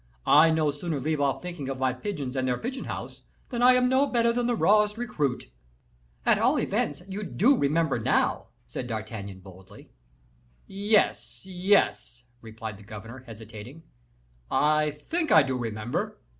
[0.25, 3.73] I no sooner leave off thinking of my pigeons and their pigeon house, than I
[3.73, 5.51] am no better than the rawest recruit."
[6.25, 7.21] "At all events, you
[7.55, 9.91] remember it now," said D'Artagnan, boldly.
[10.65, 13.83] "Yes, yes," replied the governor, hesitating;
[14.49, 16.17] "I think I do remember."